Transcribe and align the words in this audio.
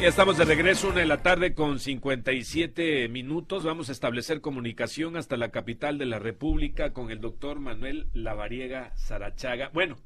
Ya 0.00 0.08
estamos 0.08 0.36
de 0.36 0.44
regreso, 0.44 0.88
una 0.88 1.00
de 1.00 1.06
la 1.06 1.22
tarde 1.22 1.54
con 1.54 1.78
57 1.78 3.08
minutos. 3.08 3.64
Vamos 3.64 3.88
a 3.88 3.92
establecer 3.92 4.40
comunicación 4.40 5.16
hasta 5.16 5.36
la 5.36 5.50
capital 5.50 5.98
de 5.98 6.04
la 6.04 6.18
República 6.18 6.92
con 6.92 7.10
el 7.10 7.20
doctor 7.20 7.60
Manuel 7.60 8.08
Lavariega 8.12 8.94
Sarachaga. 8.96 9.70
Bueno, 9.72 9.96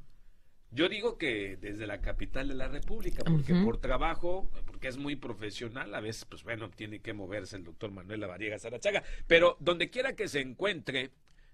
yo 0.71 0.87
digo 0.87 1.17
que 1.17 1.57
desde 1.57 1.87
la 1.87 2.01
capital 2.01 2.47
de 2.47 2.53
la 2.53 2.67
República, 2.67 3.23
porque 3.25 3.55
por 3.55 3.81
trabajo, 3.81 4.49
porque 4.67 4.87
es 4.87 4.97
muy 4.97 5.15
profesional, 5.15 5.93
a 5.95 5.99
veces, 5.99 6.25
pues 6.25 6.43
bueno, 6.43 6.69
tiene 6.69 6.99
que 6.99 7.13
moverse 7.13 7.57
el 7.57 7.63
doctor 7.63 7.91
Manuel 7.91 8.21
Lavariega 8.21 8.59
Sarachaga. 8.59 9.03
Pero 9.25 9.57
donde 9.59 9.89
quiera 9.89 10.15
que 10.15 10.27
se 10.27 10.39
encuentre, 10.39 11.09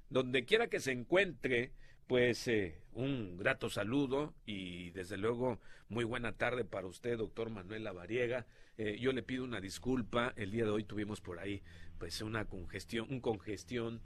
donde 0.10 0.44
quiera 0.44 0.68
que 0.68 0.82
se 0.82 0.92
encuentre, 0.92 1.72
pues 2.08 2.48
eh, 2.48 2.76
un 2.94 3.38
grato 3.38 3.70
saludo 3.70 4.34
y 4.46 4.92
desde 4.92 5.18
luego 5.18 5.60
muy 5.90 6.04
buena 6.04 6.34
tarde 6.34 6.66
para 6.66 6.88
usted, 6.88 7.18
doctor 7.18 7.50
Manuel 7.50 7.84
Lavariega. 7.84 8.46
Eh, 8.78 8.98
yo 9.00 9.12
le 9.12 9.24
pido 9.24 9.44
una 9.44 9.62
disculpa, 9.62 10.34
el 10.36 10.52
día 10.52 10.66
de 10.66 10.72
hoy 10.72 10.84
tuvimos 10.84 11.22
por 11.22 11.40
ahí 11.40 11.62
pues 11.98 12.22
una 12.22 12.46
congestión, 12.46 13.08
un 13.10 13.22
congestión, 13.22 14.02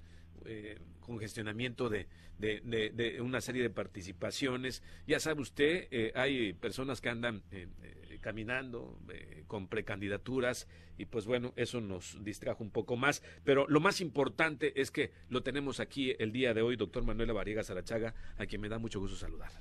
eh, 0.45 0.79
congestionamiento 1.01 1.89
de, 1.89 2.07
de, 2.37 2.61
de, 2.93 3.21
una 3.21 3.41
serie 3.41 3.63
de 3.63 3.69
participaciones. 3.69 4.83
Ya 5.07 5.19
sabe 5.19 5.41
usted, 5.41 6.15
hay 6.15 6.53
personas 6.53 7.01
que 7.01 7.09
andan 7.09 7.43
caminando 8.21 8.97
con 9.47 9.67
precandidaturas 9.67 10.67
y 10.97 11.05
pues 11.05 11.25
bueno, 11.25 11.53
eso 11.55 11.79
nos 11.79 12.23
distrajo 12.23 12.63
un 12.63 12.71
poco 12.71 12.97
más. 12.97 13.23
Pero 13.43 13.65
lo 13.67 13.79
más 13.79 14.01
importante 14.01 14.79
es 14.81 14.91
que 14.91 15.11
lo 15.29 15.43
tenemos 15.43 15.79
aquí 15.79 16.15
el 16.19 16.31
día 16.31 16.53
de 16.53 16.61
hoy, 16.61 16.75
doctor 16.75 17.03
Manuel 17.03 17.33
Variega 17.33 17.63
Sarachaga, 17.63 18.13
a 18.37 18.45
quien 18.45 18.61
me 18.61 18.69
da 18.69 18.79
mucho 18.79 18.99
gusto 18.99 19.15
saludar. 19.15 19.51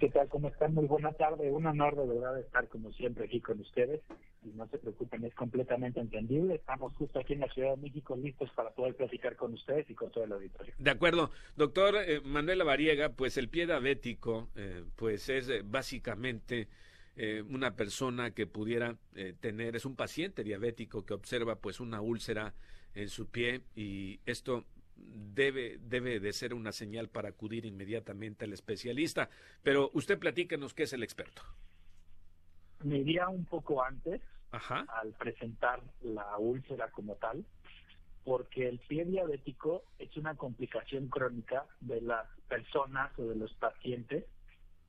¿Qué 0.00 0.08
tal? 0.08 0.28
¿Cómo 0.28 0.48
están? 0.48 0.72
Muy 0.72 0.86
buena 0.86 1.12
tarde. 1.12 1.50
Un 1.50 1.66
honor 1.66 1.94
de 1.94 2.06
verdad 2.06 2.38
estar 2.40 2.66
como 2.68 2.90
siempre 2.92 3.26
aquí 3.26 3.38
con 3.40 3.60
ustedes. 3.60 4.00
Y 4.42 4.48
no 4.56 4.66
se 4.68 4.78
preocupen, 4.78 5.22
es 5.26 5.34
completamente 5.34 6.00
entendible. 6.00 6.54
Estamos 6.54 6.94
justo 6.96 7.18
aquí 7.18 7.34
en 7.34 7.40
la 7.40 7.48
Ciudad 7.48 7.76
de 7.76 7.82
México 7.82 8.16
listos 8.16 8.50
para 8.56 8.70
poder 8.70 8.94
platicar 8.94 9.36
con 9.36 9.52
ustedes 9.52 9.88
y 9.90 9.94
con 9.94 10.10
todo 10.10 10.24
el 10.24 10.32
auditorio. 10.32 10.72
De 10.78 10.90
acuerdo. 10.90 11.30
Doctor 11.54 11.96
eh, 11.96 12.22
Manuel 12.24 12.64
Variega, 12.64 13.10
pues 13.10 13.36
el 13.36 13.50
pie 13.50 13.66
diabético, 13.66 14.48
eh, 14.56 14.84
pues 14.96 15.28
es 15.28 15.50
eh, 15.50 15.60
básicamente 15.62 16.68
eh, 17.16 17.42
una 17.42 17.74
persona 17.76 18.30
que 18.30 18.46
pudiera 18.46 18.96
eh, 19.14 19.34
tener, 19.38 19.76
es 19.76 19.84
un 19.84 19.96
paciente 19.96 20.44
diabético 20.44 21.04
que 21.04 21.14
observa 21.14 21.56
pues 21.56 21.80
una 21.80 22.00
úlcera 22.00 22.54
en 22.94 23.08
su 23.08 23.28
pie 23.28 23.62
y 23.74 24.20
esto 24.26 24.64
debe, 24.96 25.78
debe 25.80 26.20
de 26.20 26.32
ser 26.32 26.54
una 26.54 26.72
señal 26.72 27.08
para 27.08 27.30
acudir 27.30 27.66
inmediatamente 27.66 28.44
al 28.44 28.52
especialista. 28.52 29.28
Pero 29.62 29.90
usted 29.94 30.18
platíquenos 30.18 30.74
qué 30.74 30.84
es 30.84 30.92
el 30.92 31.02
experto. 31.02 31.42
Me 32.84 32.98
iría 32.98 33.28
un 33.28 33.44
poco 33.44 33.82
antes 33.82 34.20
al 34.50 35.12
presentar 35.18 35.80
la 36.02 36.38
úlcera 36.38 36.90
como 36.90 37.14
tal, 37.16 37.44
porque 38.24 38.68
el 38.68 38.78
pie 38.80 39.04
diabético 39.04 39.84
es 39.98 40.16
una 40.16 40.34
complicación 40.34 41.08
crónica 41.08 41.66
de 41.80 42.00
las 42.00 42.26
personas 42.48 43.16
o 43.18 43.24
de 43.24 43.36
los 43.36 43.52
pacientes 43.54 44.24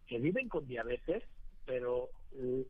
que 0.08 0.19
viven 0.19 0.49
con 0.49 0.67
diabetes 0.67 1.23
pero 1.66 2.09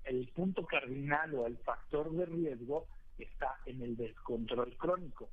el, 0.06 0.32
punto 0.36 0.66
cardinal 0.66 1.34
o 1.36 1.48
el 1.48 1.58
factor 1.60 2.12
de 2.12 2.26
riesgo 2.26 2.88
está 3.18 3.60
en 3.66 3.82
el 3.82 3.96
descontrol 3.96 4.76
crónico. 4.78 5.30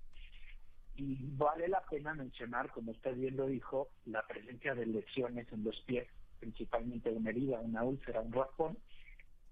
Y 0.96 1.16
vale 1.36 1.68
la 1.68 1.82
pena 1.82 2.14
mencionar, 2.14 2.70
como 2.70 2.90
usted 2.92 3.14
bien 3.16 3.36
lo 3.36 3.46
dijo, 3.46 3.90
la 4.04 4.26
presencia 4.26 4.74
de 4.74 4.86
lesiones 4.86 5.50
en 5.52 5.64
los 5.64 5.80
pies, 5.82 6.08
principalmente 6.40 7.10
una 7.10 7.30
herida, 7.30 7.60
una 7.60 7.84
úlcera, 7.84 8.20
un 8.20 8.32
raspón. 8.32 8.78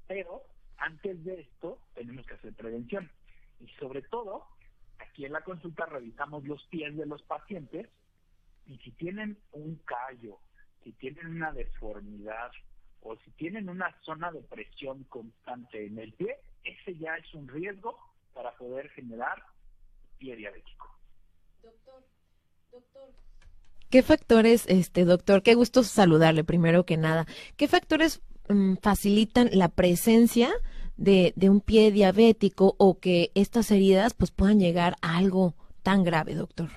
Pero 0.08 0.42
antes 0.78 1.24
de 1.24 1.40
esto 1.40 1.78
tenemos 1.94 2.26
que 2.26 2.34
hacer 2.34 2.52
prevención. 2.54 3.10
Y 3.60 3.68
sobre 3.78 4.02
todo, 4.02 4.46
aquí 4.98 5.24
en 5.24 5.32
la 5.32 5.42
consulta 5.42 5.86
revisamos 5.86 6.44
los 6.44 6.62
pies 6.66 6.96
de 6.96 7.06
los 7.06 7.22
pacientes 7.22 7.88
y 8.66 8.78
si 8.78 8.90
tienen 8.92 9.38
un 9.52 9.76
callo, 9.84 10.40
si 10.82 10.92
tienen 10.92 11.28
una 11.28 11.52
deformidad, 11.52 12.50
o 13.02 13.16
si 13.16 13.30
tienen 13.32 13.68
una 13.68 13.94
zona 14.02 14.30
de 14.32 14.40
presión 14.40 15.04
constante 15.04 15.86
en 15.86 15.98
el 15.98 16.12
pie, 16.12 16.36
ese 16.64 16.96
ya 16.96 17.16
es 17.16 17.34
un 17.34 17.48
riesgo 17.48 17.98
para 18.34 18.52
poder 18.56 18.88
generar 18.90 19.42
pie 20.18 20.36
diabético. 20.36 20.88
Doctor, 21.62 22.04
doctor. 22.72 23.08
¿Qué 23.90 24.02
factores, 24.02 24.66
este 24.68 25.04
doctor, 25.04 25.42
qué 25.42 25.54
gusto 25.54 25.84
saludarle 25.84 26.42
primero 26.42 26.84
que 26.84 26.96
nada, 26.96 27.26
qué 27.56 27.68
factores 27.68 28.20
mm, 28.48 28.74
facilitan 28.82 29.48
la 29.52 29.68
presencia 29.68 30.50
de, 30.96 31.32
de 31.36 31.50
un 31.50 31.60
pie 31.60 31.92
diabético 31.92 32.74
o 32.78 32.98
que 32.98 33.30
estas 33.34 33.70
heridas 33.70 34.14
pues 34.14 34.32
puedan 34.32 34.58
llegar 34.58 34.96
a 35.02 35.16
algo 35.16 35.54
tan 35.82 36.02
grave, 36.02 36.34
doctor? 36.34 36.68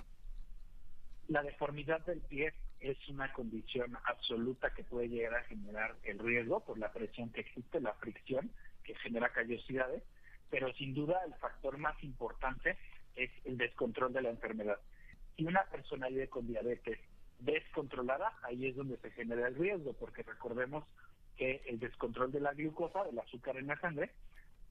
La 1.28 1.42
deformidad 1.42 2.06
del 2.06 2.22
pie 2.22 2.54
es 2.80 2.98
una 3.10 3.32
condición 3.34 3.98
absoluta 4.06 4.74
que 4.74 4.84
puede 4.84 5.10
llegar 5.10 5.36
a 5.36 5.44
generar 5.44 5.96
el 6.04 6.20
riesgo 6.20 6.64
por 6.64 6.78
la 6.78 6.92
presión 6.92 7.30
que 7.32 7.42
existe, 7.42 7.82
la 7.82 7.94
fricción 7.96 8.52
que 8.84 8.96
genera 8.96 9.30
callosidades, 9.30 10.04
pero 10.50 10.74
sin 10.74 10.94
duda 10.94 11.22
el 11.26 11.34
factor 11.36 11.78
más 11.78 12.02
importante 12.04 12.78
es 13.16 13.30
el 13.46 13.58
descontrol 13.58 14.14
de 14.14 14.22
la 14.22 14.30
enfermedad. 14.30 14.80
Si 15.36 15.46
una 15.46 15.64
persona 15.66 16.08
vive 16.08 16.30
con 16.30 16.48
diabetes 16.48 17.00
descontrolada, 17.40 18.34
ahí 18.44 18.68
es 18.68 18.76
donde 18.76 18.98
se 18.98 19.12
genera 19.12 19.48
el 19.48 19.56
riesgo, 19.56 19.94
porque 19.94 20.24
recordemos 20.24 20.86
que 21.38 21.62
el 21.68 21.80
descontrol 21.80 22.32
de 22.32 22.42
la 22.42 22.54
glucosa, 22.54 23.04
del 23.04 23.20
azúcar 23.20 23.58
en 23.58 23.68
la 23.68 23.80
sangre, 23.80 24.12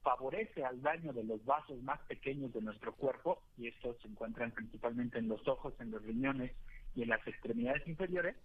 favorece 0.03 0.63
al 0.63 0.81
daño 0.81 1.13
de 1.13 1.23
los 1.23 1.43
vasos 1.45 1.81
más 1.81 1.99
pequeños 2.01 2.53
de 2.53 2.61
nuestro 2.61 2.93
cuerpo, 2.95 3.41
y 3.57 3.67
estos 3.67 3.97
se 4.01 4.07
encuentran 4.07 4.51
principalmente 4.51 5.17
en 5.17 5.27
los 5.27 5.47
ojos, 5.47 5.73
en 5.79 5.91
los 5.91 6.03
riñones 6.03 6.51
y 6.95 7.03
en 7.03 7.09
las 7.09 7.25
extremidades 7.27 7.87
inferiores, 7.87 8.35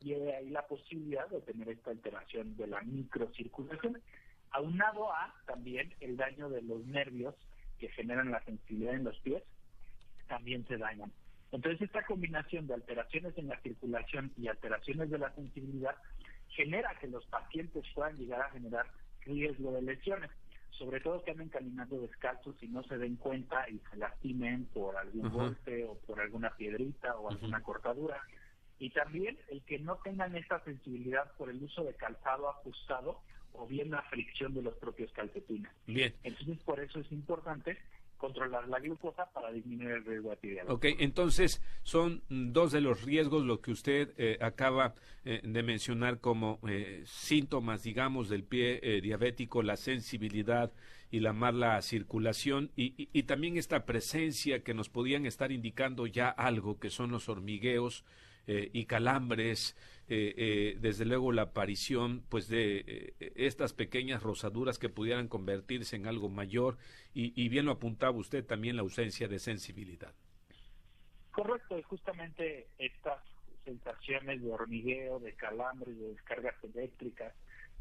y 0.00 0.14
hay 0.14 0.28
ahí 0.30 0.50
la 0.50 0.66
posibilidad 0.66 1.28
de 1.28 1.40
tener 1.42 1.68
esta 1.68 1.90
alteración 1.90 2.56
de 2.56 2.66
la 2.66 2.80
microcirculación, 2.82 4.00
aunado 4.50 5.12
a 5.12 5.34
también 5.46 5.94
el 6.00 6.16
daño 6.16 6.48
de 6.48 6.62
los 6.62 6.84
nervios 6.86 7.34
que 7.78 7.88
generan 7.88 8.30
la 8.30 8.42
sensibilidad 8.44 8.94
en 8.94 9.04
los 9.04 9.18
pies, 9.20 9.42
también 10.28 10.66
se 10.66 10.76
dañan. 10.76 11.12
Entonces 11.52 11.82
esta 11.82 12.04
combinación 12.04 12.66
de 12.66 12.74
alteraciones 12.74 13.36
en 13.36 13.48
la 13.48 13.60
circulación 13.60 14.32
y 14.38 14.48
alteraciones 14.48 15.10
de 15.10 15.18
la 15.18 15.34
sensibilidad 15.34 15.94
genera 16.48 16.98
que 17.00 17.08
los 17.08 17.24
pacientes 17.26 17.84
puedan 17.94 18.16
llegar 18.16 18.40
a 18.40 18.50
generar 18.50 18.86
riesgo 19.24 19.72
de 19.72 19.82
lesiones 19.82 20.30
sobre 20.78 21.00
todo 21.00 21.22
que 21.22 21.30
anden 21.30 21.48
caminando 21.48 22.00
descalzos 22.00 22.60
y 22.62 22.68
no 22.68 22.82
se 22.84 22.98
den 22.98 23.16
cuenta 23.16 23.68
y 23.68 23.80
se 23.90 23.96
lastimen 23.96 24.66
por 24.66 24.96
algún 24.96 25.30
golpe 25.30 25.84
o 25.84 25.94
por 25.98 26.20
alguna 26.20 26.50
piedrita 26.56 27.16
o 27.16 27.30
alguna 27.30 27.62
cortadura. 27.62 28.20
Y 28.78 28.90
también 28.90 29.38
el 29.48 29.62
que 29.62 29.78
no 29.78 29.96
tengan 29.96 30.34
esta 30.34 30.62
sensibilidad 30.64 31.30
por 31.36 31.50
el 31.50 31.62
uso 31.62 31.84
de 31.84 31.94
calzado 31.94 32.48
ajustado 32.48 33.20
o 33.52 33.66
bien 33.66 33.90
la 33.90 34.02
fricción 34.02 34.54
de 34.54 34.62
los 34.62 34.74
propios 34.74 35.12
calcetines. 35.12 35.70
Bien. 35.86 36.14
Entonces, 36.22 36.58
por 36.64 36.80
eso 36.80 37.00
es 37.00 37.12
importante 37.12 37.78
controlar 38.22 38.68
la 38.68 38.78
glucosa 38.78 39.28
para 39.32 39.50
disminuir 39.50 39.96
el 39.96 40.04
riesgo 40.04 40.32
diabetes. 40.40 40.70
Ok, 40.70 40.84
entonces 41.00 41.60
son 41.82 42.22
dos 42.28 42.70
de 42.70 42.80
los 42.80 43.02
riesgos 43.02 43.44
lo 43.44 43.60
que 43.60 43.72
usted 43.72 44.14
eh, 44.16 44.38
acaba 44.40 44.94
eh, 45.24 45.40
de 45.42 45.62
mencionar 45.64 46.20
como 46.20 46.60
eh, 46.68 47.02
síntomas, 47.04 47.82
digamos, 47.82 48.28
del 48.28 48.44
pie 48.44 49.00
diabético, 49.02 49.64
la 49.64 49.76
sensibilidad 49.76 50.70
y 51.10 51.18
la 51.18 51.32
mala 51.32 51.82
circulación 51.82 52.70
y, 52.76 53.08
y, 53.12 53.22
también 53.24 53.56
esta 53.56 53.84
presencia 53.84 54.62
que 54.62 54.72
nos 54.72 54.88
podían 54.88 55.26
estar 55.26 55.50
indicando 55.50 56.06
ya 56.06 56.28
algo 56.28 56.78
que 56.78 56.90
son 56.90 57.10
los 57.10 57.28
hormigueos 57.28 58.04
y 58.46 58.86
calambres 58.86 59.76
eh, 60.08 60.34
eh, 60.36 60.76
desde 60.80 61.04
luego 61.04 61.30
la 61.32 61.42
aparición 61.42 62.22
pues 62.28 62.48
de 62.48 62.84
eh, 62.86 63.32
estas 63.36 63.72
pequeñas 63.72 64.22
rosaduras 64.22 64.78
que 64.78 64.88
pudieran 64.88 65.28
convertirse 65.28 65.96
en 65.96 66.06
algo 66.06 66.28
mayor 66.28 66.76
y, 67.14 67.48
bien 67.48 67.66
lo 67.66 67.72
apuntaba 67.72 68.16
usted 68.16 68.44
también 68.44 68.76
la 68.76 68.82
ausencia 68.82 69.28
de 69.28 69.38
sensibilidad. 69.38 70.12
Correcto, 71.30 71.78
y 71.78 71.82
justamente 71.82 72.66
estas 72.78 73.22
sensaciones 73.64 74.42
de 74.42 74.50
hormigueo, 74.50 75.20
de 75.20 75.34
calambres, 75.34 75.96
de 75.98 76.08
descargas 76.08 76.54
eléctricas, 76.64 77.34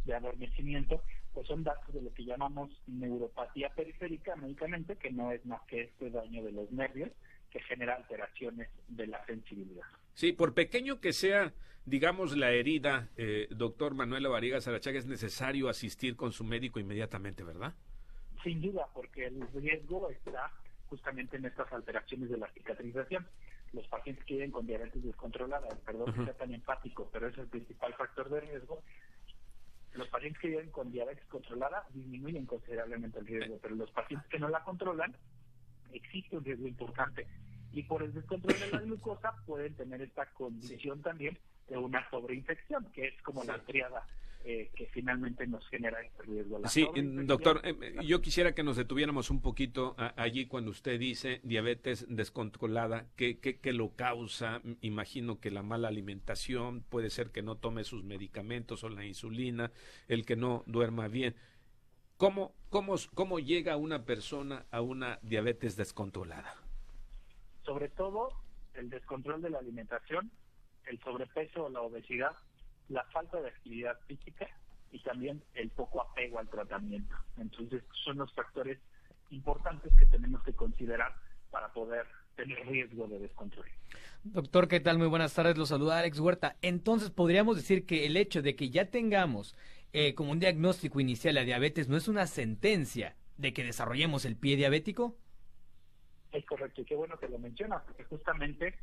de 0.06 0.13
adormecimiento, 0.13 1.01
pues 1.33 1.47
son 1.47 1.63
datos 1.63 1.94
de 1.94 2.01
lo 2.01 2.13
que 2.13 2.25
llamamos 2.25 2.69
neuropatía 2.88 3.69
periférica 3.69 4.35
médicamente, 4.35 4.95
que 4.97 5.12
no 5.12 5.31
es 5.31 5.45
más 5.45 5.62
que 5.63 5.81
este 5.83 6.09
daño 6.09 6.44
de 6.44 6.51
los 6.51 6.71
nervios 6.71 7.09
que 7.50 7.62
genera 7.62 7.95
alteraciones 7.95 8.69
de 8.88 9.07
la 9.07 9.25
sensibilidad. 9.25 9.85
Sí, 10.21 10.33
por 10.33 10.53
pequeño 10.53 11.01
que 11.01 11.13
sea, 11.13 11.51
digamos, 11.83 12.38
la 12.38 12.51
herida, 12.51 13.09
eh, 13.18 13.47
doctor 13.50 13.95
Manuel 13.95 14.27
Varigas 14.27 14.65
Sarachaga, 14.65 15.00
es 15.00 15.07
necesario 15.07 15.68
asistir 15.68 16.15
con 16.15 16.31
su 16.31 16.44
médico 16.44 16.79
inmediatamente, 16.79 17.44
¿verdad? 17.44 17.73
Sin 18.44 18.62
duda, 18.62 18.85
porque 18.94 19.25
el 19.25 19.41
riesgo 19.51 20.12
está 20.12 20.51
justamente 20.89 21.38
en 21.38 21.45
estas 21.45 21.73
alteraciones 21.73 22.29
de 22.29 22.38
la 22.38 22.47
cicatrización. 22.53 23.25
Los 23.73 23.88
pacientes 23.88 24.23
que 24.25 24.35
viven 24.35 24.51
con 24.51 24.68
diabetes 24.68 25.03
descontrolada, 25.03 25.68
perdón 25.83 26.13
que 26.13 26.23
sea 26.23 26.38
tan 26.38 26.53
empático, 26.53 27.09
pero 27.12 27.27
es 27.27 27.38
el 27.39 27.47
principal 27.47 27.91
factor 27.95 28.29
de 28.29 28.41
riesgo, 28.41 28.83
Los 29.94 30.07
pacientes 30.09 30.39
que 30.39 30.50
viven 30.50 30.69
con 30.69 30.91
diabetes 30.91 31.25
controlada 31.29 31.88
disminuyen 31.95 32.45
considerablemente 32.45 33.18
el 33.18 33.25
riesgo, 33.25 33.57
pero 33.59 33.73
los 33.73 33.89
pacientes 33.89 34.29
que 34.29 34.38
no 34.38 34.50
la 34.50 34.63
controlan, 34.63 35.15
existe 35.91 36.38
un 36.38 36.45
riesgo 36.45 36.68
importante. 36.68 37.25
Y 37.73 37.83
por 37.83 38.03
el 38.03 38.13
descontrol 38.13 38.59
de 38.59 38.71
la 38.71 38.79
glucosa 38.81 39.33
pueden 39.45 39.73
tener 39.75 40.01
esta 40.01 40.25
condición 40.33 41.01
también 41.01 41.38
de 41.68 41.77
una 41.77 42.09
sobreinfección, 42.09 42.85
que 42.91 43.07
es 43.07 43.21
como 43.21 43.44
la 43.44 43.59
triada 43.59 44.06
eh, 44.44 44.71
que 44.75 44.88
finalmente 44.88 45.45
nos 45.45 45.68
genera 45.69 46.01
este 46.01 46.23
riesgo. 46.23 46.59
sí, 46.68 46.88
doctor, 46.95 47.62
eh, 47.63 47.97
yo 48.03 48.21
quisiera 48.21 48.56
que 48.56 48.63
nos 48.63 48.75
detuviéramos 48.75 49.29
un 49.29 49.39
poquito 49.39 49.95
allí 50.18 50.47
cuando 50.47 50.71
usted 50.71 51.00
dice 51.00 51.41
diabetes 51.44 52.07
descontrolada, 52.09 53.06
¿qué, 53.15 53.38
qué, 53.38 53.59
qué 53.59 53.71
lo 53.71 53.95
causa? 53.95 54.62
Imagino 54.81 55.39
que 55.39 55.51
la 55.51 55.62
mala 55.62 55.89
alimentación, 55.89 56.81
puede 56.81 57.12
ser 57.12 57.29
que 57.29 57.44
no 57.44 57.57
tome 57.57 57.83
sus 57.83 58.03
medicamentos 58.03 58.83
o 58.83 58.89
la 58.89 59.06
insulina, 59.06 59.71
el 60.07 60.25
que 60.25 60.35
no 60.35 60.63
duerma 60.65 61.07
bien. 61.07 61.35
¿Cómo, 62.18 62.56
cómo, 62.69 62.95
cómo 63.13 63.38
llega 63.38 63.77
una 63.77 64.06
persona 64.06 64.65
a 64.71 64.81
una 64.81 65.19
diabetes 65.21 65.75
descontrolada? 65.75 66.56
Sobre 67.66 67.90
todo 67.90 68.30
el 68.74 68.90
descontrol 68.90 69.42
de 69.42 69.50
la 69.50 69.60
alimentación, 69.60 70.31
el 70.86 71.00
sobrepeso 71.00 71.66
o 71.66 71.69
la 71.69 71.81
obesidad 71.81 72.36
la 72.92 73.04
falta 73.06 73.42
de 73.42 73.48
actividad 73.48 73.98
física 74.08 74.48
y 74.92 75.00
también 75.00 75.42
el 75.56 75.69
poco 75.69 76.02
apego 76.02 76.40
al 76.40 76.50
tratamiento. 76.50 77.16
Entonces, 77.38 77.84
son 78.04 78.18
los 78.18 78.31
factores 78.34 78.78
importantes 79.30 79.94
que 79.98 80.06
tenemos 80.08 80.44
que 80.44 80.54
considerar 80.54 81.16
para 81.50 81.72
poder 81.72 82.06
tener 82.36 82.66
riesgo 82.68 83.08
de 83.08 83.19
descontrol. 83.19 83.66
Doctor, 84.24 84.68
¿qué 84.68 84.80
tal? 84.80 84.98
Muy 84.98 85.07
buenas 85.07 85.34
tardes, 85.34 85.57
lo 85.57 85.66
saluda 85.66 86.00
Alex 86.00 86.19
Huerta. 86.19 86.57
Entonces, 86.62 87.10
podríamos 87.12 87.56
decir 87.56 87.86
que 87.86 88.06
el 88.06 88.18
hecho 88.18 88.42
de 88.42 88.56
que 88.56 88.69
ya 88.69 88.90
tengamos 88.90 89.56
eh, 89.94 90.14
como 90.14 90.31
un 90.31 90.40
diagnóstico 90.40 91.00
inicial 91.00 91.36
la 91.36 91.44
diabetes 91.44 91.88
no 91.88 91.98
es 91.98 92.07
una 92.07 92.28
sentencia 92.28 93.16
de 93.38 93.54
que 93.54 93.64
desarrollemos 93.64 94.25
el 94.25 94.36
pie 94.36 94.56
diabético? 94.56 95.18
Es 96.31 96.45
correcto, 96.45 96.81
y 96.81 96.86
qué 96.86 96.95
bueno 96.95 97.18
que 97.19 97.28
lo 97.28 97.39
mencionas, 97.39 97.83
porque 97.86 98.04
justamente 98.06 98.75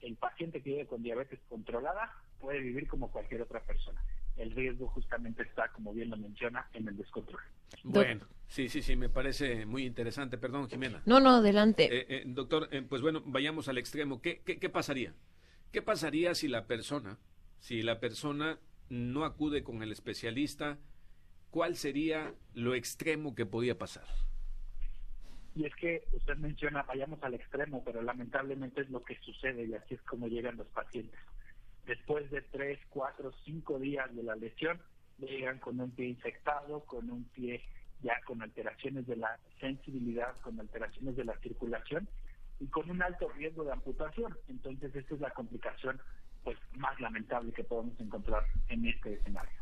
el 0.00 0.16
paciente 0.16 0.62
que 0.62 0.70
vive 0.70 0.86
con 0.86 1.02
diabetes 1.02 1.40
controlada 1.48 2.12
puede 2.40 2.60
vivir 2.60 2.86
como 2.88 3.10
cualquier 3.10 3.42
otra 3.42 3.60
persona. 3.60 4.02
El 4.36 4.50
riesgo 4.50 4.88
justamente 4.88 5.42
está, 5.42 5.68
como 5.72 5.94
bien 5.94 6.10
lo 6.10 6.16
menciona, 6.16 6.68
en 6.74 6.86
el 6.88 6.96
descontrol. 6.96 7.40
Bueno, 7.84 8.26
sí, 8.48 8.68
sí, 8.68 8.82
sí, 8.82 8.94
me 8.94 9.08
parece 9.08 9.64
muy 9.64 9.86
interesante. 9.86 10.36
Perdón, 10.36 10.68
Jimena. 10.68 11.02
No, 11.06 11.20
no, 11.20 11.36
adelante. 11.36 11.84
Eh, 11.84 12.06
eh, 12.08 12.22
doctor, 12.26 12.68
eh, 12.70 12.82
pues 12.82 13.00
bueno, 13.00 13.22
vayamos 13.24 13.68
al 13.68 13.78
extremo. 13.78 14.20
¿Qué, 14.20 14.42
qué, 14.44 14.58
qué 14.58 14.68
pasaría? 14.68 15.14
¿Qué 15.72 15.80
pasaría 15.80 16.34
si 16.34 16.48
la 16.48 16.66
persona, 16.66 17.18
si 17.60 17.82
la 17.82 17.98
persona 17.98 18.58
no 18.90 19.24
acude 19.24 19.64
con 19.64 19.82
el 19.82 19.90
especialista? 19.90 20.78
¿Cuál 21.50 21.76
sería 21.76 22.34
lo 22.52 22.74
extremo 22.74 23.34
que 23.34 23.46
podía 23.46 23.78
pasar? 23.78 24.06
Y 25.56 25.64
es 25.64 25.74
que 25.74 26.06
usted 26.12 26.36
menciona, 26.36 26.82
vayamos 26.82 27.22
al 27.22 27.32
extremo, 27.32 27.82
pero 27.82 28.02
lamentablemente 28.02 28.82
es 28.82 28.90
lo 28.90 29.02
que 29.02 29.18
sucede 29.20 29.64
y 29.64 29.72
así 29.72 29.94
es 29.94 30.02
como 30.02 30.28
llegan 30.28 30.58
los 30.58 30.66
pacientes. 30.68 31.18
Después 31.86 32.30
de 32.30 32.42
tres, 32.42 32.78
cuatro, 32.90 33.32
cinco 33.44 33.78
días 33.78 34.14
de 34.14 34.22
la 34.22 34.36
lesión, 34.36 34.78
llegan 35.18 35.58
con 35.58 35.80
un 35.80 35.90
pie 35.92 36.08
infectado, 36.08 36.80
con 36.80 37.10
un 37.10 37.24
pie 37.24 37.62
ya 38.02 38.20
con 38.26 38.42
alteraciones 38.42 39.06
de 39.06 39.16
la 39.16 39.38
sensibilidad, 39.58 40.36
con 40.42 40.60
alteraciones 40.60 41.16
de 41.16 41.24
la 41.24 41.38
circulación 41.38 42.06
y 42.60 42.66
con 42.66 42.90
un 42.90 43.02
alto 43.02 43.26
riesgo 43.30 43.64
de 43.64 43.72
amputación. 43.72 44.36
Entonces, 44.48 44.94
esta 44.94 45.14
es 45.14 45.20
la 45.22 45.30
complicación 45.30 45.98
pues 46.44 46.58
más 46.74 47.00
lamentable 47.00 47.50
que 47.52 47.64
podemos 47.64 47.98
encontrar 47.98 48.44
en 48.68 48.84
este 48.84 49.14
escenario. 49.14 49.58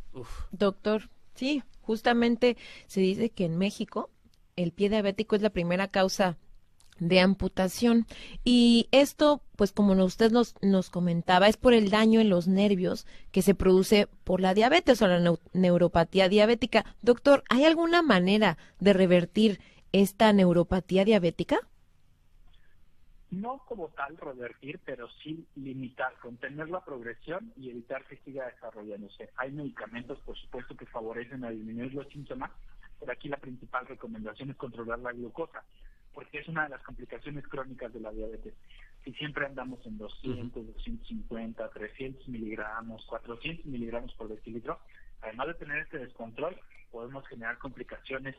Doctor, 0.50 1.02
sí, 1.34 1.62
justamente 1.82 2.56
se 2.86 3.00
dice 3.00 3.30
que 3.30 3.44
en 3.44 3.58
México 3.58 4.10
el 4.56 4.72
pie 4.72 4.88
diabético 4.88 5.36
es 5.36 5.42
la 5.42 5.50
primera 5.50 5.88
causa 5.88 6.36
de 6.98 7.20
amputación. 7.20 8.06
Y 8.44 8.88
esto, 8.92 9.42
pues 9.56 9.72
como 9.72 9.92
usted 10.04 10.30
nos, 10.30 10.54
nos 10.62 10.90
comentaba, 10.90 11.48
es 11.48 11.56
por 11.56 11.74
el 11.74 11.90
daño 11.90 12.20
en 12.20 12.30
los 12.30 12.48
nervios 12.48 13.06
que 13.32 13.42
se 13.42 13.54
produce 13.54 14.08
por 14.24 14.40
la 14.40 14.54
diabetes 14.54 15.02
o 15.02 15.08
la 15.08 15.36
neuropatía 15.52 16.28
diabética. 16.28 16.84
Doctor, 17.02 17.44
¿hay 17.48 17.64
alguna 17.64 18.02
manera 18.02 18.58
de 18.80 18.92
revertir 18.92 19.60
esta 19.92 20.32
neuropatía 20.32 21.04
diabética? 21.04 21.60
No 23.30 23.62
como 23.66 23.88
tal 23.88 24.16
revertir, 24.16 24.78
pero 24.84 25.08
sí 25.22 25.44
limitar, 25.56 26.12
contener 26.20 26.68
la 26.68 26.84
progresión 26.84 27.52
y 27.56 27.70
evitar 27.70 28.04
que 28.06 28.16
siga 28.18 28.46
desarrollándose. 28.46 29.30
Hay 29.36 29.50
medicamentos, 29.50 30.20
por 30.20 30.36
supuesto, 30.36 30.76
que 30.76 30.86
favorecen 30.86 31.44
a 31.44 31.50
disminuir 31.50 31.94
los 31.94 32.06
síntomas, 32.08 32.52
pero 32.98 33.12
aquí 33.12 33.28
la 33.28 33.36
principal 33.36 33.86
recomendación 33.86 34.50
es 34.50 34.56
controlar 34.56 34.98
la 34.98 35.12
glucosa, 35.12 35.64
porque 36.12 36.38
es 36.38 36.48
una 36.48 36.64
de 36.64 36.70
las 36.70 36.82
complicaciones 36.82 37.46
crónicas 37.48 37.92
de 37.92 38.00
la 38.00 38.12
diabetes. 38.12 38.54
Si 39.04 39.12
siempre 39.14 39.46
andamos 39.46 39.84
en 39.86 39.98
200, 39.98 40.66
250, 40.66 41.68
300 41.70 42.28
miligramos, 42.28 43.04
400 43.06 43.66
miligramos 43.66 44.14
por 44.14 44.28
decilitro, 44.28 44.80
además 45.20 45.48
de 45.48 45.54
tener 45.54 45.78
este 45.78 45.98
descontrol, 45.98 46.56
podemos 46.90 47.26
generar 47.26 47.58
complicaciones 47.58 48.36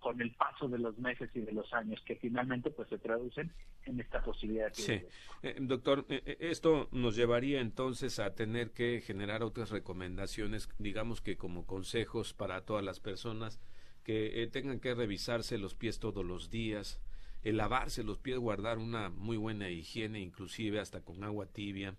con 0.00 0.20
el 0.20 0.32
paso 0.32 0.68
de 0.68 0.78
los 0.78 0.98
meses 0.98 1.30
y 1.34 1.40
de 1.40 1.52
los 1.52 1.72
años 1.72 2.00
que 2.04 2.16
finalmente 2.16 2.70
pues 2.70 2.88
se 2.88 2.98
traducen 2.98 3.52
en 3.84 4.00
esta 4.00 4.22
posibilidad 4.22 4.70
sí. 4.72 5.00
Eh, 5.42 5.56
doctor 5.60 6.06
eh, 6.08 6.22
eh, 6.24 6.36
esto 6.40 6.88
nos 6.90 7.16
llevaría 7.16 7.60
entonces 7.60 8.18
a 8.18 8.34
tener 8.34 8.72
que 8.72 9.00
generar 9.00 9.42
otras 9.42 9.70
recomendaciones 9.70 10.68
digamos 10.78 11.20
que 11.20 11.36
como 11.36 11.66
consejos 11.66 12.32
para 12.34 12.62
todas 12.62 12.84
las 12.84 12.98
personas 13.00 13.60
que 14.02 14.42
eh, 14.42 14.46
tengan 14.46 14.80
que 14.80 14.94
revisarse 14.94 15.58
los 15.58 15.74
pies 15.74 15.98
todos 15.98 16.24
los 16.24 16.50
días, 16.50 17.00
lavarse 17.42 18.02
los 18.02 18.18
pies, 18.18 18.38
guardar 18.38 18.78
una 18.78 19.10
muy 19.10 19.36
buena 19.36 19.68
higiene, 19.70 20.20
inclusive 20.20 20.80
hasta 20.80 21.02
con 21.02 21.22
agua 21.22 21.46
tibia, 21.46 21.94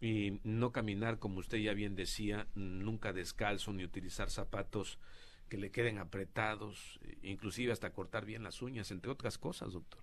y 0.00 0.40
no 0.42 0.72
caminar, 0.72 1.20
como 1.20 1.38
usted 1.38 1.58
ya 1.58 1.72
bien 1.72 1.94
decía, 1.94 2.48
nunca 2.54 3.12
descalzo, 3.12 3.72
ni 3.72 3.84
utilizar 3.84 4.28
zapatos 4.28 4.98
que 5.48 5.58
le 5.58 5.70
queden 5.70 5.98
apretados, 5.98 7.00
inclusive 7.22 7.72
hasta 7.72 7.92
cortar 7.92 8.24
bien 8.24 8.42
las 8.42 8.62
uñas, 8.62 8.90
entre 8.90 9.10
otras 9.10 9.38
cosas, 9.38 9.72
doctor. 9.72 10.02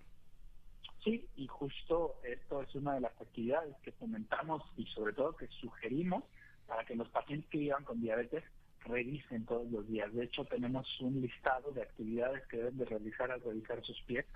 Sí, 1.02 1.26
y 1.36 1.46
justo 1.46 2.20
esto 2.24 2.62
es 2.62 2.74
una 2.74 2.94
de 2.94 3.00
las 3.00 3.20
actividades 3.20 3.74
que 3.82 3.92
fomentamos 3.92 4.62
y 4.76 4.84
sobre 4.86 5.14
todo 5.14 5.36
que 5.36 5.48
sugerimos 5.60 6.24
para 6.66 6.84
que 6.84 6.94
los 6.94 7.08
pacientes 7.08 7.48
que 7.50 7.58
vivan 7.58 7.84
con 7.84 8.00
diabetes 8.00 8.44
revisen 8.84 9.46
todos 9.46 9.70
los 9.70 9.88
días. 9.88 10.12
De 10.12 10.24
hecho, 10.24 10.44
tenemos 10.44 10.86
un 11.00 11.20
listado 11.20 11.72
de 11.72 11.82
actividades 11.82 12.46
que 12.48 12.58
deben 12.58 12.78
de 12.78 12.84
realizar 12.84 13.30
al 13.30 13.40
revisar 13.40 13.82
sus 13.84 14.00
pies, 14.02 14.26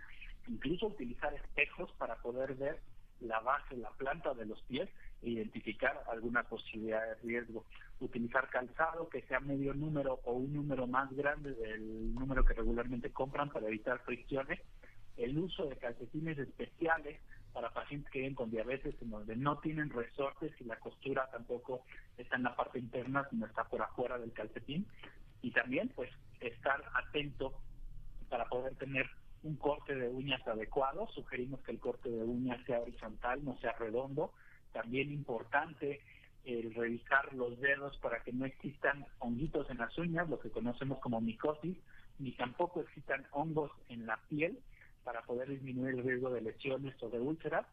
incluso 0.49 0.87
utilizar 0.87 1.34
espejos 1.34 1.92
para 1.99 2.16
poder 2.16 2.54
ver 2.54 2.80
la 3.25 3.40
base, 3.40 3.76
la 3.76 3.90
planta 3.90 4.35
de 4.35 4.47
los 4.47 4.62
pies 4.62 4.88
e 5.23 5.31
identificar 5.31 6.02
alguna 6.09 6.43
posibilidad 6.45 7.02
de 7.07 7.14
riesgo. 7.16 7.64
Utilizar 8.00 8.49
calzado 8.50 9.09
que 9.09 9.23
sea 9.23 9.40
medio 9.40 9.75
número 9.75 10.21
o 10.25 10.33
un 10.33 10.52
número 10.52 10.87
más 10.87 11.12
grande 11.12 11.54
del 11.54 12.14
número 12.14 12.45
que 12.45 12.54
regularmente 12.54 13.11
compran 13.11 13.50
para 13.50 13.69
evitar 13.69 13.99
fricciones. 14.00 14.61
El 15.16 15.38
uso 15.38 15.66
de 15.66 15.76
calcetines 15.76 16.38
especiales 16.38 17.21
para 17.52 17.71
pacientes 17.71 18.11
que 18.11 18.19
viven 18.19 18.35
con 18.35 18.50
diabetes 18.50 19.00
en 19.00 19.11
donde 19.11 19.37
no 19.37 19.59
tienen 19.61 19.88
resortes 19.90 20.52
y 20.61 20.64
la 20.64 20.76
costura 20.76 21.31
tampoco 21.31 21.85
está 22.19 22.37
en 22.37 22.43
la 22.43 22.57
parte 22.57 22.81
interna, 22.81 23.26
sino 23.31 23.47
está 23.47 23.64
por 23.64 23.81
afuera 23.81 24.19
del 24.19 24.33
calcetín. 24.33 24.87
Y 25.40 25.52
también, 25.52 25.90
pues, 25.95 26.11
estar 26.40 26.83
atento 26.95 27.54
para 28.28 28.47
poder 28.47 28.75
tener 28.75 29.09
un 29.44 29.56
corte 29.56 29.94
de 29.94 30.08
uñas 30.08 30.46
adecuado. 30.46 31.08
Sugerimos 31.14 31.60
que 31.60 31.72
el 31.72 31.78
corte 31.78 32.10
de 32.10 32.24
uñas 32.24 32.64
sea 32.66 32.80
horizontal, 32.80 33.44
no 33.44 33.56
sea 33.58 33.72
redondo. 33.72 34.32
También 34.72 35.12
importante 35.12 36.00
el 36.44 36.74
revisar 36.74 37.32
los 37.32 37.58
dedos 37.60 37.96
para 37.98 38.22
que 38.22 38.32
no 38.32 38.44
existan 38.44 39.06
honguitos 39.18 39.70
en 39.70 39.78
las 39.78 39.96
uñas, 39.96 40.28
lo 40.28 40.38
que 40.38 40.50
conocemos 40.50 40.98
como 40.98 41.20
micosis, 41.20 41.76
ni 42.18 42.32
tampoco 42.32 42.80
existan 42.80 43.24
hongos 43.32 43.70
en 43.88 44.06
la 44.06 44.18
piel 44.28 44.58
para 45.04 45.22
poder 45.22 45.48
disminuir 45.48 45.94
el 45.94 46.04
riesgo 46.04 46.30
de 46.30 46.40
lesiones 46.40 46.94
o 47.02 47.08
de 47.08 47.20
úlceras 47.20 47.66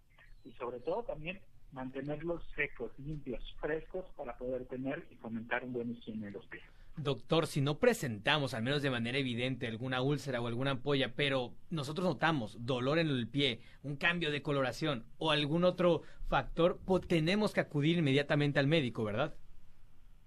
y 0.45 0.51
sobre 0.53 0.79
todo 0.79 1.03
también 1.03 1.39
mantenerlos 1.71 2.43
secos, 2.55 2.91
limpios, 2.99 3.43
frescos 3.59 4.05
para 4.15 4.37
poder 4.37 4.65
tener 4.65 5.05
y 5.09 5.15
fomentar 5.15 5.63
un 5.63 5.73
buen 5.73 5.91
higiene 5.91 6.27
de 6.27 6.31
los 6.31 6.45
pies. 6.47 6.63
Doctor, 6.98 7.48
si 7.48 7.62
no 7.62 7.79
presentamos, 7.79 8.53
al 8.53 8.63
menos 8.63 8.81
de 8.81 8.91
manera 8.91 9.17
evidente, 9.17 9.67
alguna 9.67 10.01
úlcera 10.01 10.41
o 10.41 10.48
alguna 10.48 10.71
ampolla, 10.71 11.13
pero 11.15 11.53
nosotros 11.69 12.05
notamos 12.05 12.65
dolor 12.65 13.00
en 13.00 13.07
el 13.07 13.27
pie, 13.27 13.62
un 13.81 13.95
cambio 13.95 14.29
de 14.29 14.41
coloración 14.41 15.05
o 15.17 15.31
algún 15.31 15.63
otro 15.63 16.03
factor, 16.27 16.79
pues 16.86 17.07
tenemos 17.07 17.53
que 17.53 17.62
acudir 17.62 17.98
inmediatamente 17.98 18.60
al 18.60 18.67
médico, 18.67 19.03
¿verdad? 19.03 19.33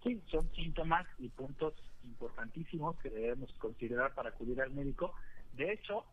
Sí, 0.02 0.20
son 0.30 0.50
síntomas 0.54 1.06
y 1.18 1.28
puntos 1.28 1.74
importantísimos 2.02 2.96
que 2.98 3.10
debemos 3.10 3.52
considerar 3.58 4.14
para 4.14 4.30
acudir 4.30 4.60
al 4.60 4.70
médico. 4.70 5.14
De 5.52 5.72
hecho, 5.72 6.04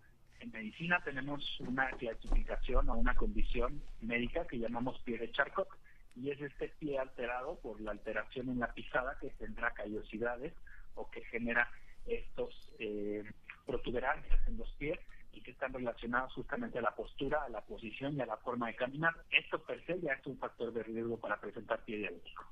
en 0.41 0.51
medicina 0.51 1.01
tenemos 1.03 1.43
una 1.62 1.89
clasificación 1.91 2.89
o 2.89 2.96
una 2.96 3.15
condición 3.15 3.81
médica 4.01 4.46
que 4.48 4.60
llamamos 4.60 5.00
Pierre 5.03 5.31
Charcot, 5.31 5.67
y 6.15 6.30
es 6.32 6.41
este 6.41 6.70
pie 6.80 7.00
alterado 7.00 7.60
por 7.60 7.80
la 7.82 7.91
alteración 7.91 8.50
en 8.50 8.60
la 8.60 8.74
pisada 8.74 9.18
que 9.20 9.30
tendrá 9.32 9.72
callosidades 9.72 10.53
o 10.96 11.10
que 11.10 11.22
genera 11.25 11.70
estos 12.06 12.74
eh, 12.80 13.24
protuberancias 13.65 14.48
en 14.48 14.58
los 14.58 14.70
pies 14.74 15.00
y 15.34 15.41
que 15.41 15.51
están 15.51 15.74
relacionados 15.74 16.34
justamente 16.34 16.80
a 16.80 16.82
la 16.82 16.96
postura, 16.96 17.44
a 17.44 17.50
la 17.50 17.62
posición 17.62 18.15
y 18.18 18.22
a 18.22 18.25
la 18.25 18.38
forma 18.38 18.68
de 18.68 18.75
caminar. 18.75 19.13
Esto 19.32 19.63
per 19.63 19.86
se 19.86 20.00
ya 20.01 20.13
es 20.13 20.25
un 20.25 20.38
factor 20.38 20.74
de 20.74 20.84
riesgo 20.84 21.18
para 21.18 21.39
presentar 21.39 21.84
pie 21.86 21.98
diabético. 21.98 22.46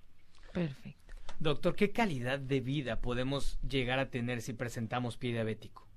Perfecto. 0.53 0.99
Doctor, 1.39 1.75
¿qué 1.75 1.91
calidad 1.91 2.39
de 2.39 2.59
vida 2.59 2.99
podemos 2.99 3.59
llegar 3.61 3.99
a 3.99 4.09
tener 4.09 4.41
si 4.41 4.53
presentamos 4.53 5.17
pie 5.17 5.31
diabético? 5.31 5.87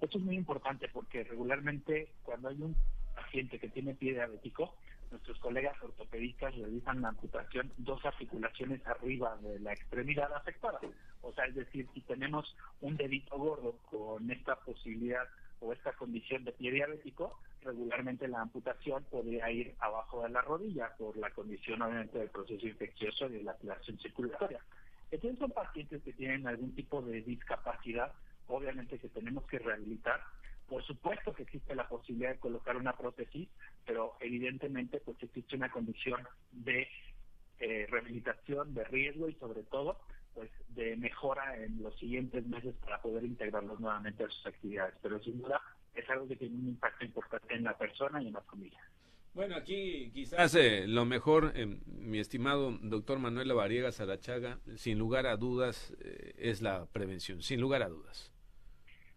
Esto 0.00 0.18
es 0.18 0.24
muy 0.24 0.36
importante 0.36 0.88
porque 0.88 1.22
regularmente 1.22 2.12
cuando 2.24 2.48
hay 2.48 2.60
un 2.60 2.76
paciente 3.14 3.60
que 3.60 3.68
tiene 3.68 3.94
pie 3.94 4.14
diabético, 4.14 4.74
nuestros 5.12 5.38
colegas 5.38 5.80
ortopedistas 5.82 6.54
realizan 6.56 7.02
la 7.02 7.08
amputación 7.08 7.72
dos 7.76 8.04
articulaciones 8.04 8.84
arriba 8.86 9.36
de 9.42 9.60
la 9.60 9.72
extremidad 9.72 10.32
afectada. 10.32 10.80
O 11.20 11.32
sea, 11.32 11.44
es 11.44 11.54
decir, 11.54 11.86
si 11.94 12.00
tenemos 12.00 12.56
un 12.80 12.96
dedito 12.96 13.38
gordo 13.38 13.76
con 13.90 14.30
esta 14.30 14.56
posibilidad 14.56 15.28
o 15.60 15.72
esta 15.72 15.92
condición 15.92 16.44
de 16.44 16.52
pie 16.52 16.72
diabético, 16.72 17.38
regularmente 17.62 18.26
la 18.26 18.40
amputación 18.40 19.04
podría 19.04 19.50
ir 19.50 19.74
abajo 19.78 20.22
de 20.22 20.30
la 20.30 20.40
rodilla 20.40 20.96
por 20.98 21.16
la 21.16 21.30
condición 21.30 21.82
obviamente 21.82 22.18
del 22.18 22.30
proceso 22.30 22.66
infeccioso 22.66 23.26
y 23.26 23.34
de 23.34 23.42
la 23.44 23.52
activación 23.52 23.98
circulatoria. 23.98 24.60
Entonces 25.12 25.38
son 25.38 25.50
pacientes 25.50 26.02
que 26.02 26.12
tienen 26.14 26.46
algún 26.46 26.74
tipo 26.74 27.02
de 27.02 27.20
discapacidad, 27.22 28.12
obviamente 28.48 28.98
que 28.98 29.08
tenemos 29.08 29.44
que 29.46 29.58
rehabilitar 29.58 30.20
por 30.72 30.82
supuesto 30.86 31.34
que 31.34 31.42
existe 31.42 31.74
la 31.74 31.86
posibilidad 31.86 32.30
de 32.30 32.38
colocar 32.38 32.78
una 32.78 32.96
prótesis, 32.96 33.46
pero 33.84 34.16
evidentemente 34.20 35.00
pues 35.00 35.22
existe 35.22 35.54
una 35.54 35.70
condición 35.70 36.26
de 36.50 36.88
eh, 37.58 37.86
rehabilitación, 37.90 38.72
de 38.72 38.82
riesgo 38.84 39.28
y 39.28 39.34
sobre 39.34 39.64
todo 39.64 39.98
pues 40.32 40.50
de 40.68 40.96
mejora 40.96 41.62
en 41.62 41.82
los 41.82 41.94
siguientes 41.98 42.46
meses 42.46 42.74
para 42.76 43.02
poder 43.02 43.22
integrarlos 43.24 43.80
nuevamente 43.80 44.24
a 44.24 44.30
sus 44.30 44.46
actividades. 44.46 44.94
Pero 45.02 45.22
sin 45.22 45.42
duda 45.42 45.60
es 45.94 46.08
algo 46.08 46.26
que 46.26 46.36
tiene 46.36 46.54
un 46.54 46.68
impacto 46.68 47.04
importante 47.04 47.54
en 47.54 47.64
la 47.64 47.76
persona 47.76 48.22
y 48.22 48.28
en 48.28 48.32
la 48.32 48.40
familia. 48.40 48.80
Bueno, 49.34 49.56
aquí 49.56 50.10
quizás 50.14 50.54
eh, 50.54 50.86
lo 50.86 51.04
mejor, 51.04 51.52
eh, 51.54 51.66
mi 51.66 52.18
estimado 52.18 52.78
doctor 52.80 53.18
Manuel 53.18 53.48
Lavariega 53.48 53.92
Sarachaga, 53.92 54.58
sin 54.76 54.98
lugar 54.98 55.26
a 55.26 55.36
dudas, 55.36 55.94
es 56.38 56.62
la 56.62 56.86
prevención, 56.86 57.42
sin 57.42 57.60
lugar 57.60 57.82
a 57.82 57.90
dudas 57.90 58.31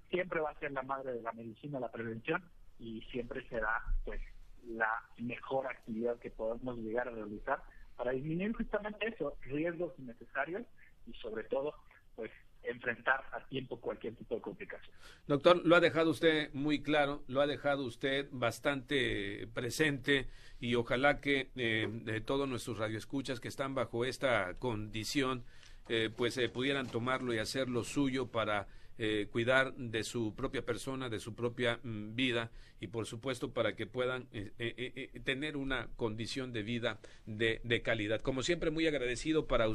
siempre 0.10 0.40
va 0.40 0.52
a 0.52 0.60
ser 0.60 0.72
la 0.72 0.84
madre 0.84 1.14
de 1.14 1.22
la 1.22 1.32
medicina 1.32 1.80
la 1.80 1.92
prevención 1.92 2.44
y 2.80 3.02
siempre 3.12 3.48
será 3.50 3.84
pues 4.04 4.22
la 4.68 5.04
mejor 5.18 5.68
actividad 5.68 6.18
que 6.20 6.32
podemos 6.32 6.78
llegar 6.78 7.08
a 7.08 7.12
realizar 7.12 7.62
para 7.96 8.12
disminuir 8.12 8.54
justamente 8.54 9.08
eso, 9.08 9.38
riesgos 9.42 9.94
innecesarios 9.98 10.64
y 11.08 11.14
sobre 11.14 11.44
todo 11.46 11.74
pues 12.16 12.32
enfrentar 12.64 13.24
a 13.32 13.46
tiempo 13.48 13.80
cualquier 13.80 14.16
tipo 14.16 14.36
de 14.36 14.42
complicación. 14.42 14.96
Doctor, 15.28 15.62
lo 15.66 15.76
ha 15.76 15.80
dejado 15.80 16.10
usted 16.10 16.52
muy 16.54 16.82
claro, 16.82 17.24
lo 17.28 17.42
ha 17.42 17.48
dejado 17.48 17.84
usted 17.84 18.28
bastante 18.32 19.48
presente 19.54 20.28
y 20.60 20.76
ojalá 20.76 21.22
que 21.22 21.52
eh, 21.56 21.88
de 21.90 22.22
todos 22.22 22.50
nuestros 22.50 22.80
radioescuchas 22.80 23.40
que 23.40 23.48
están 23.48 23.76
bajo 23.76 24.04
esta 24.06 24.56
condición 24.56 25.44
eh, 25.88 26.10
pues 26.16 26.38
eh, 26.38 26.50
pudieran 26.50 26.88
tomarlo 26.88 27.34
y 27.34 27.38
hacerlo 27.38 27.84
suyo 27.84 28.28
para 28.32 28.68
eh, 28.98 29.28
cuidar 29.30 29.74
de 29.76 30.04
su 30.06 30.34
propia 30.36 30.66
persona, 30.66 31.10
de 31.10 31.20
su 31.20 31.36
propia 31.36 31.80
mm, 31.84 32.16
vida 32.16 32.50
y 32.80 32.88
por 32.88 33.06
supuesto 33.06 33.52
para 33.52 33.76
que 33.76 33.88
puedan 33.88 34.28
eh, 34.32 34.52
eh, 34.58 35.20
tener 35.26 35.58
una 35.58 35.90
condición 35.98 36.54
de 36.54 36.64
vida 36.64 37.00
de, 37.26 37.82
calidad. 37.84 38.22
Como 38.22 38.42
siempre, 38.42 38.72
muy 38.72 38.88
agradecido 38.88 39.48
para, 39.48 39.66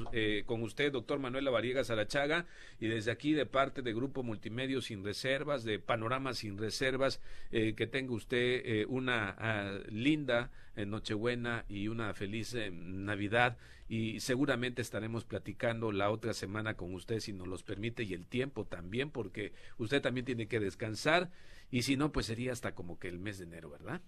con 0.46 0.62
usted, 0.62 0.92
doctor 0.92 1.18
Manuel 1.18 1.44
Lavariega 1.44 1.84
Sarachaga, 1.84 2.46
y 2.78 2.86
desde 2.88 3.10
aquí 3.10 3.32
de 3.32 3.46
parte 3.46 3.82
de 3.82 3.92
Grupo 3.92 4.22
Multimedio 4.22 4.80
Sin 4.80 5.04
Reservas, 5.04 5.64
de 5.64 5.78
Panorama 5.78 6.32
Sin 6.32 6.56
Reservas, 6.56 7.20
que 7.50 7.88
tenga 7.90 8.12
usted 8.12 8.86
una 8.88 9.34
ah, 9.38 9.80
linda 9.90 10.50
Nochebuena 10.76 11.64
y 11.68 11.88
una 11.88 12.14
feliz 12.14 12.56
Navidad 12.70 13.56
y 13.90 14.20
seguramente 14.20 14.82
estaremos 14.82 15.24
platicando 15.24 15.90
la 15.90 16.12
otra 16.12 16.32
semana 16.32 16.74
con 16.74 16.94
usted 16.94 17.18
si 17.18 17.32
nos 17.32 17.48
los 17.48 17.64
permite 17.64 18.04
y 18.04 18.14
el 18.14 18.24
tiempo 18.24 18.64
también 18.64 19.10
porque 19.10 19.52
usted 19.78 20.00
también 20.00 20.24
tiene 20.24 20.46
que 20.46 20.60
descansar 20.60 21.28
y 21.72 21.82
si 21.82 21.96
no 21.96 22.12
pues 22.12 22.26
sería 22.26 22.52
hasta 22.52 22.72
como 22.76 23.00
que 23.00 23.08
el 23.08 23.18
mes 23.18 23.38
de 23.38 23.46
enero, 23.46 23.68
¿verdad? 23.68 24.00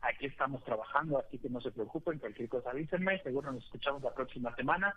Aquí 0.00 0.26
estamos 0.26 0.64
trabajando, 0.64 1.20
así 1.20 1.38
que 1.38 1.48
no 1.48 1.60
se 1.60 1.70
preocupen, 1.70 2.18
cualquier 2.18 2.48
cosa 2.48 2.70
avísenme, 2.72 3.22
seguro 3.22 3.52
nos 3.52 3.62
escuchamos 3.62 4.02
la 4.02 4.12
próxima 4.12 4.52
semana 4.56 4.96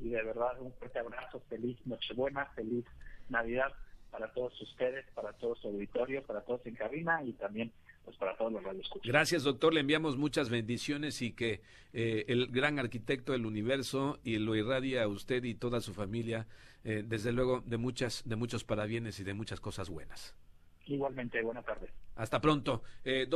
y 0.00 0.08
de 0.08 0.22
verdad 0.22 0.58
un 0.62 0.72
fuerte 0.72 1.00
abrazo, 1.00 1.42
feliz 1.50 1.78
Nochebuena, 1.84 2.46
feliz 2.54 2.86
Navidad 3.28 3.74
para 4.10 4.32
todos 4.32 4.58
ustedes, 4.62 5.04
para 5.12 5.34
todo 5.34 5.54
su 5.56 5.68
auditorio, 5.68 6.22
para 6.22 6.40
todos 6.40 6.64
en 6.64 6.74
cabina 6.74 7.22
y 7.22 7.34
también 7.34 7.70
pues, 8.08 8.16
para 8.16 8.34
todos 8.38 8.50
los 8.52 8.62
Gracias, 9.04 9.42
doctor. 9.42 9.74
Le 9.74 9.80
enviamos 9.80 10.16
muchas 10.16 10.48
bendiciones 10.48 11.20
y 11.20 11.32
que 11.32 11.60
eh, 11.92 12.24
el 12.28 12.46
gran 12.46 12.78
arquitecto 12.78 13.32
del 13.32 13.44
universo 13.44 14.18
y 14.24 14.38
lo 14.38 14.56
irradia 14.56 15.02
a 15.02 15.08
usted 15.08 15.44
y 15.44 15.54
toda 15.54 15.82
su 15.82 15.92
familia, 15.92 16.46
eh, 16.84 17.04
desde 17.06 17.32
luego, 17.32 17.62
de 17.66 17.76
muchas, 17.76 18.22
de 18.26 18.36
muchos 18.36 18.64
parabienes 18.64 19.20
y 19.20 19.24
de 19.24 19.34
muchas 19.34 19.60
cosas 19.60 19.90
buenas. 19.90 20.34
Igualmente, 20.86 21.42
buenas 21.42 21.66
tardes. 21.66 21.90
Hasta 22.16 22.40
pronto. 22.40 22.82
Eh, 23.04 23.26